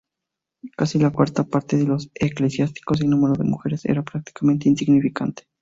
Casi 0.75 0.97
la 0.97 1.11
cuarta 1.11 1.43
parte 1.43 1.79
son 1.79 1.99
eclesiásticos, 2.15 2.99
y 2.99 3.03
el 3.03 3.11
número 3.11 3.33
de 3.35 3.43
mujeres 3.43 3.85
era 3.85 4.01
prácticamente 4.01 4.67
insignificante. 4.67 5.43